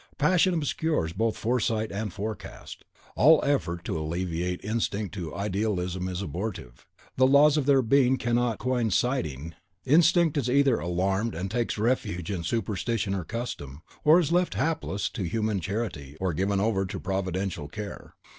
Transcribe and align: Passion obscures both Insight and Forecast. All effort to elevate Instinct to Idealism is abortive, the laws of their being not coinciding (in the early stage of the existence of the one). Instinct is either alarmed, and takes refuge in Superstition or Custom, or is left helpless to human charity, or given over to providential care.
Passion 0.17 0.55
obscures 0.55 1.13
both 1.13 1.45
Insight 1.45 1.91
and 1.91 2.11
Forecast. 2.11 2.85
All 3.15 3.39
effort 3.45 3.85
to 3.85 3.97
elevate 3.97 4.59
Instinct 4.63 5.13
to 5.13 5.35
Idealism 5.35 6.07
is 6.07 6.23
abortive, 6.23 6.87
the 7.17 7.27
laws 7.27 7.55
of 7.55 7.67
their 7.67 7.83
being 7.83 8.19
not 8.25 8.57
coinciding 8.57 9.33
(in 9.33 9.43
the 9.43 9.45
early 9.45 9.51
stage 9.51 9.57
of 9.59 9.63
the 9.63 9.63
existence 9.67 9.77
of 9.77 9.83
the 9.83 9.89
one). 9.91 9.93
Instinct 9.93 10.37
is 10.37 10.49
either 10.49 10.79
alarmed, 10.79 11.35
and 11.35 11.51
takes 11.51 11.77
refuge 11.77 12.31
in 12.31 12.41
Superstition 12.43 13.13
or 13.13 13.23
Custom, 13.23 13.83
or 14.03 14.19
is 14.19 14.31
left 14.31 14.55
helpless 14.55 15.07
to 15.09 15.21
human 15.23 15.59
charity, 15.59 16.17
or 16.19 16.33
given 16.33 16.59
over 16.59 16.87
to 16.87 16.99
providential 16.99 17.67
care. 17.67 18.15